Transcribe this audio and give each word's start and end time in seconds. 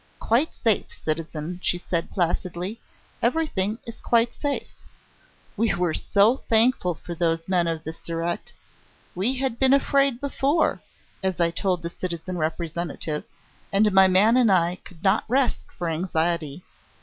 "Quite 0.19 0.55
safe, 0.55 0.91
citizen," 0.91 1.59
she 1.61 1.77
said 1.77 2.09
placidly. 2.09 2.81
"Everything 3.21 3.77
is 3.85 3.99
quite 3.99 4.33
safe. 4.33 4.69
We 5.55 5.75
were 5.75 5.93
so 5.93 6.37
thankful 6.49 6.95
for 6.95 7.13
those 7.13 7.47
men 7.47 7.67
of 7.67 7.83
the 7.83 7.93
Surete. 7.93 8.51
We 9.13 9.35
had 9.35 9.59
been 9.59 9.73
afraid 9.75 10.19
before, 10.19 10.81
as 11.21 11.39
I 11.39 11.51
told 11.51 11.83
the 11.83 11.89
citizen 11.91 12.39
Representative, 12.39 13.25
and 13.71 13.91
my 13.91 14.07
man 14.07 14.37
and 14.37 14.51
I 14.51 14.77
could 14.83 15.03
not 15.03 15.23
rest 15.27 15.71
for 15.71 15.87
anxiety. 15.87 16.63